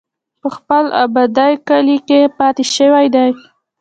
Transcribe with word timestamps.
پۀ 0.41 0.47
خپل 0.57 0.83
ابائي 1.03 1.55
کلي 1.67 1.97
کښې 2.07 2.21
پاتې 2.37 2.63
شوے 2.75 3.05
دے۔ 3.13 3.25